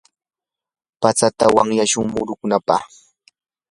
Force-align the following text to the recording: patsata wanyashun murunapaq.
patsata 1.01 1.45
wanyashun 1.55 2.05
murunapaq. 2.13 2.83